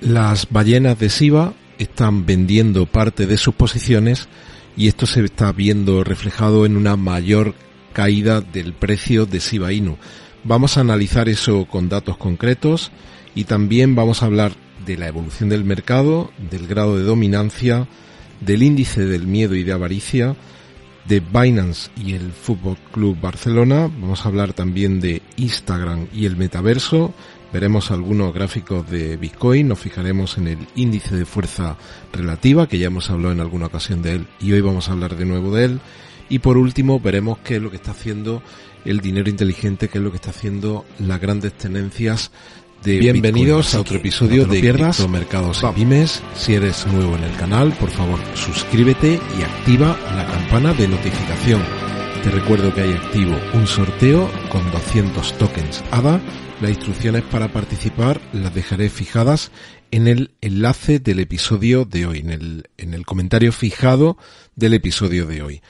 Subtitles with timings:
[0.00, 4.28] Las ballenas de Siva están vendiendo parte de sus posiciones
[4.76, 7.54] y esto se está viendo reflejado en una mayor
[7.92, 9.96] caída del precio de Siba Inu.
[10.44, 12.92] Vamos a analizar eso con datos concretos
[13.34, 14.52] y también vamos a hablar
[14.86, 17.88] de la evolución del mercado, del grado de dominancia,
[18.40, 20.36] del índice del miedo y de avaricia,
[21.06, 23.90] de Binance y el Fútbol Club Barcelona.
[24.00, 27.14] Vamos a hablar también de Instagram y el metaverso
[27.52, 31.76] Veremos algunos gráficos de Bitcoin, nos fijaremos en el índice de fuerza
[32.12, 35.16] relativa, que ya hemos hablado en alguna ocasión de él y hoy vamos a hablar
[35.16, 35.80] de nuevo de él.
[36.28, 38.42] Y por último veremos qué es lo que está haciendo
[38.84, 42.32] el dinero inteligente, qué es lo que está haciendo las grandes tendencias
[42.84, 46.22] de Bienvenidos a otro episodio de Pierdas Mercados y Pymes.
[46.36, 51.77] Si eres nuevo en el canal, por favor, suscríbete y activa la campana de notificación.
[52.30, 56.20] Recuerdo que hay activo un sorteo con 200 tokens ADA
[56.60, 59.50] las instrucciones para participar las dejaré fijadas
[59.90, 64.18] en el enlace del episodio de hoy, en el, en el comentario fijado
[64.56, 65.62] del episodio de hoy.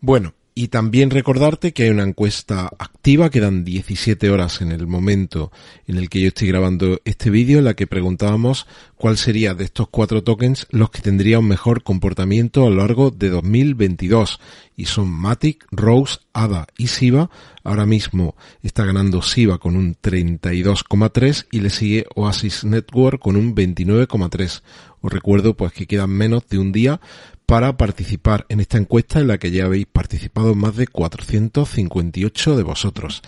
[0.00, 5.52] Bueno, y también recordarte que hay una encuesta activa, quedan 17 horas en el momento
[5.86, 9.64] en el que yo estoy grabando este vídeo, en la que preguntábamos cuál sería de
[9.64, 14.40] estos cuatro tokens los que tendrían un mejor comportamiento a lo largo de 2022.
[14.76, 17.30] Y son Matic, Rose, ADA y SIVA.
[17.62, 23.54] Ahora mismo está ganando SIVA con un 32,3 y le sigue Oasis Network con un
[23.54, 24.62] 29,3.
[25.00, 27.00] Os recuerdo pues que quedan menos de un día
[27.46, 32.62] para participar en esta encuesta en la que ya habéis participado más de 458 de
[32.62, 33.22] vosotros.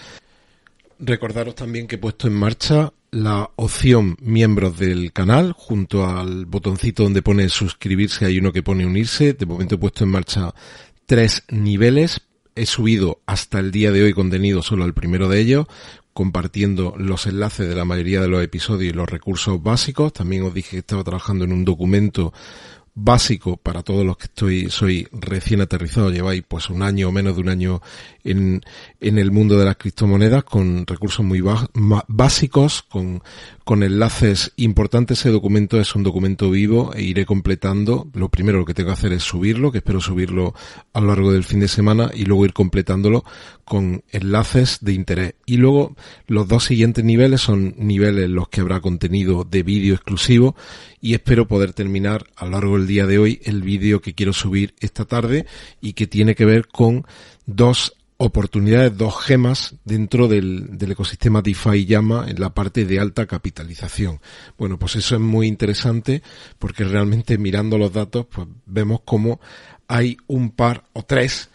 [0.99, 7.05] Recordaros también que he puesto en marcha la opción miembros del canal junto al botoncito
[7.05, 9.33] donde pone suscribirse hay uno que pone unirse.
[9.33, 10.55] De momento he puesto en marcha
[11.07, 12.21] tres niveles.
[12.55, 15.67] He subido hasta el día de hoy contenido solo al primero de ellos,
[16.13, 20.13] compartiendo los enlaces de la mayoría de los episodios y los recursos básicos.
[20.13, 22.33] También os dije que estaba trabajando en un documento
[23.01, 27.37] básico para todos los que estoy, soy recién aterrizado, lleváis pues un año o menos
[27.37, 27.81] de un año
[28.25, 28.61] en,
[29.01, 31.43] en el mundo de las criptomonedas con recursos muy
[32.09, 33.23] básicos, con,
[33.65, 35.21] con enlaces importantes.
[35.21, 38.09] Ese documento es un documento vivo e iré completando.
[38.15, 40.55] Lo primero que tengo que hacer es subirlo, que espero subirlo
[40.93, 43.25] a lo largo del fin de semana y luego ir completándolo
[43.65, 45.35] con enlaces de interés.
[45.47, 45.95] Y luego
[46.27, 50.57] los dos siguientes niveles son niveles en los que habrá contenido de vídeo exclusivo
[51.01, 54.33] y espero poder terminar a lo largo del día de hoy el vídeo que quiero
[54.33, 55.47] subir esta tarde
[55.81, 57.07] y que tiene que ver con
[57.47, 63.27] dos oportunidades, dos gemas dentro del, del, ecosistema DeFi llama en la parte de alta
[63.27, 64.21] capitalización.
[64.59, 66.23] Bueno, pues eso es muy interesante
[66.59, 69.41] porque realmente mirando los datos, pues vemos cómo
[69.87, 71.49] hay un par o tres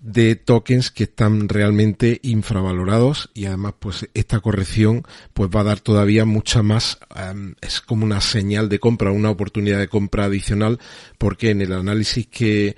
[0.00, 5.02] de tokens que están realmente infravalorados y además pues esta corrección
[5.34, 6.98] pues va a dar todavía mucha más
[7.60, 10.78] es como una señal de compra una oportunidad de compra adicional
[11.18, 12.76] porque en el análisis que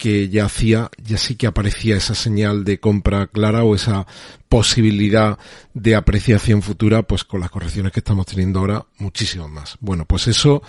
[0.00, 4.06] que ya hacía, ya sí que aparecía esa señal de compra clara o esa
[4.48, 5.38] posibilidad
[5.74, 9.76] de apreciación futura, pues con las correcciones que estamos teniendo ahora, muchísimo más.
[9.78, 10.62] Bueno, pues eso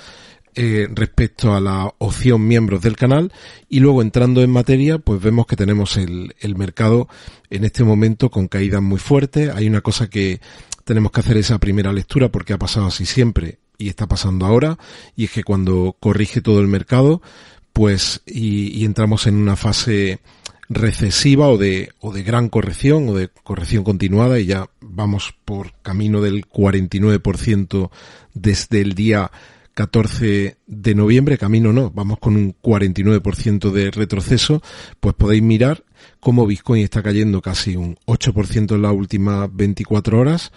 [0.56, 3.32] eh, respecto a la opción miembros del canal.
[3.70, 7.08] Y luego entrando en materia pues vemos que tenemos el, el mercado
[7.50, 9.50] en este momento con caídas muy fuertes.
[9.50, 10.42] Hay una cosa que
[10.84, 14.78] tenemos que hacer esa primera lectura porque ha pasado así siempre y está pasando ahora
[15.16, 17.22] y es que cuando corrige todo el mercado
[17.74, 20.20] pues y, y entramos en una fase
[20.72, 25.74] recesiva o de, o de gran corrección o de corrección continuada y ya vamos por
[25.82, 27.90] camino del 49%
[28.34, 29.32] desde el día
[29.74, 34.62] 14 de noviembre, camino no, vamos con un 49% de retroceso,
[35.00, 35.84] pues podéis mirar
[36.20, 40.52] cómo Bitcoin está cayendo casi un 8% en las últimas 24 horas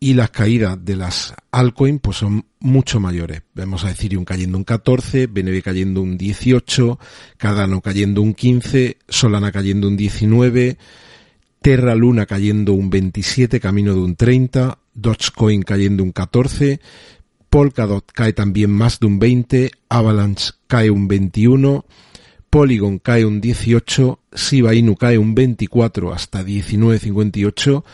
[0.00, 3.42] y las caídas de las altcoins pues son mucho mayores.
[3.54, 6.98] Vemos a Ethereum cayendo un 14, BNB cayendo un 18,
[7.36, 10.78] Cardano cayendo un 15, Solana cayendo un 19,
[11.60, 16.80] Terra Luna cayendo un 27, camino de un 30, Dogecoin cayendo un 14,
[17.50, 21.84] Polkadot cae también más de un 20, Avalanche cae un 21,
[22.50, 27.84] Polygon cae un 18, Shiba Inu cae un 24 hasta 19.58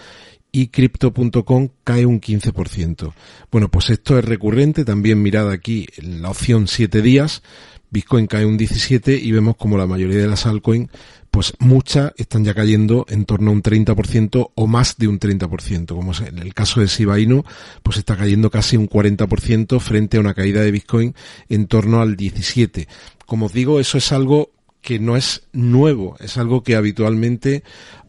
[0.53, 3.13] y crypto.com cae un 15%.
[3.51, 7.43] Bueno, pues esto es recurrente, también mirad aquí la opción 7 días,
[7.91, 10.91] Bitcoin cae un 17 y vemos como la mayoría de las altcoins,
[11.35, 15.87] pues muchas están ya cayendo en torno a un 30% o más de un 30%,
[15.89, 17.17] como en el caso de Shiba
[17.83, 21.13] pues está cayendo casi un 40% frente a una caída de Bitcoin
[21.49, 22.87] en torno al 17.
[23.27, 27.65] Como os digo, eso es algo que no es nuevo, es algo que habitualmente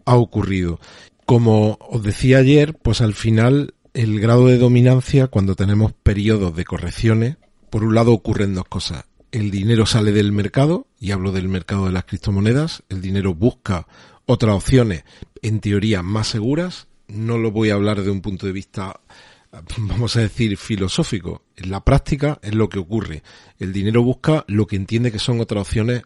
[0.06, 0.80] ha ocurrido.
[1.25, 6.66] Como os decía ayer, pues al final el grado de dominancia cuando tenemos periodos de
[6.66, 7.38] correcciones,
[7.71, 9.06] por un lado ocurren dos cosas.
[9.36, 13.86] El dinero sale del mercado, y hablo del mercado de las criptomonedas, el dinero busca
[14.26, 15.04] otras opciones,
[15.42, 16.88] en teoría más seguras.
[17.10, 19.02] No lo voy a hablar de un punto de vista,
[19.78, 21.44] vamos a decir, filosófico.
[21.58, 23.24] En la práctica es lo que ocurre.
[23.60, 26.04] El dinero busca lo que entiende que son otras opciones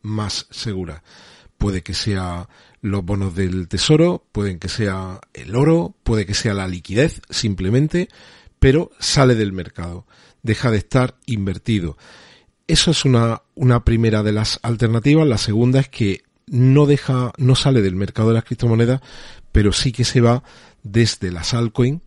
[0.00, 1.02] más seguras.
[1.58, 2.48] Puede que sea
[2.80, 8.08] los bonos del tesoro, pueden que sea el oro, puede que sea la liquidez simplemente,
[8.58, 10.06] pero sale del mercado,
[10.42, 11.98] deja de estar invertido.
[12.70, 15.26] Eso es una, una primera de las alternativas.
[15.26, 19.00] La segunda es que no deja, no sale del mercado de las criptomonedas,
[19.50, 20.44] pero sí que se va
[20.84, 22.00] desde las altcoins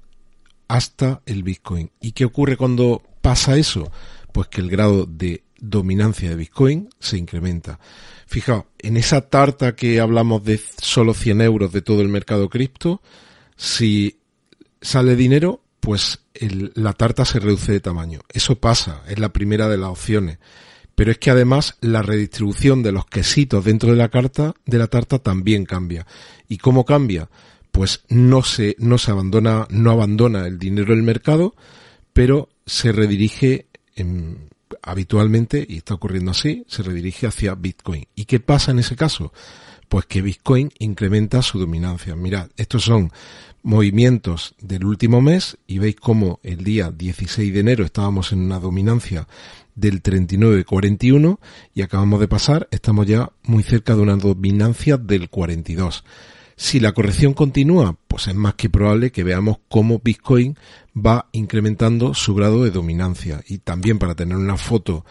[0.69, 1.91] hasta el Bitcoin.
[1.99, 3.91] ¿Y qué ocurre cuando pasa eso?
[4.31, 7.77] Pues que el grado de dominancia de Bitcoin se incrementa.
[8.25, 13.01] Fijaos, en esa tarta que hablamos de solo 100 euros de todo el mercado cripto,
[13.57, 14.17] si
[14.81, 16.21] sale dinero, pues
[16.75, 18.21] la tarta se reduce de tamaño.
[18.29, 20.37] Eso pasa, es la primera de las opciones.
[20.95, 24.87] Pero es que además la redistribución de los quesitos dentro de la carta, de la
[24.87, 26.07] tarta también cambia.
[26.47, 27.27] ¿Y cómo cambia?
[27.73, 31.53] Pues no se, no se abandona, no abandona el dinero del mercado,
[32.13, 33.65] pero se redirige
[33.97, 34.51] en,
[34.81, 38.05] habitualmente, y está ocurriendo así, se redirige hacia Bitcoin.
[38.15, 39.33] ¿Y qué pasa en ese caso?
[39.93, 42.15] Pues que Bitcoin incrementa su dominancia.
[42.15, 43.11] Mirad, estos son
[43.61, 48.57] movimientos del último mes y veis cómo el día 16 de enero estábamos en una
[48.57, 49.27] dominancia
[49.75, 51.37] del 39-41
[51.75, 56.03] y acabamos de pasar, estamos ya muy cerca de una dominancia del 42.
[56.55, 60.57] Si la corrección continúa, pues es más que probable que veamos cómo Bitcoin
[60.97, 63.43] va incrementando su grado de dominancia.
[63.47, 65.05] Y también para tener una foto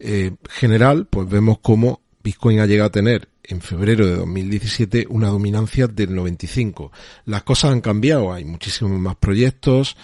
[0.00, 5.28] eh, general, pues vemos cómo Bitcoin ha llegado a tener en febrero de 2017 una
[5.28, 6.92] dominancia del 95.
[7.26, 9.96] Las cosas han cambiado, hay muchísimos más proyectos,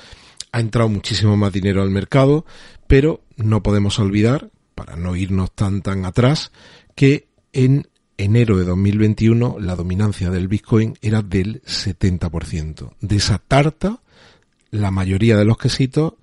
[0.52, 2.44] ha entrado muchísimo más dinero al mercado,
[2.86, 6.52] pero no podemos olvidar, para no irnos tan tan atrás,
[6.94, 12.94] que en enero de 2021 la dominancia del Bitcoin era del 70%.
[13.00, 14.02] De esa tarta,
[14.70, 16.14] la mayoría de los quesitos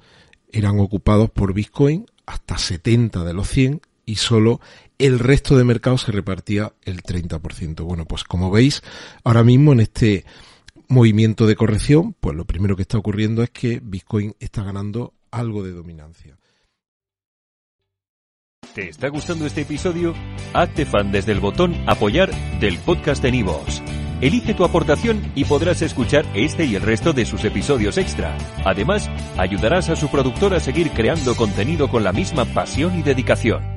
[0.52, 4.62] eran ocupados por Bitcoin, hasta 70 de los 100, y solo
[4.98, 7.84] el resto de mercado se repartía el 30%.
[7.84, 8.82] Bueno, pues como veis,
[9.24, 10.26] ahora mismo en este
[10.88, 15.64] movimiento de corrección, pues lo primero que está ocurriendo es que Bitcoin está ganando algo
[15.64, 16.38] de dominancia.
[18.74, 20.14] ¿Te está gustando este episodio?
[20.54, 23.82] Hazte fan desde el botón apoyar del podcast de Nivos.
[24.20, 28.36] Elige tu aportación y podrás escuchar este y el resto de sus episodios extra.
[28.66, 33.77] Además, ayudarás a su productor a seguir creando contenido con la misma pasión y dedicación.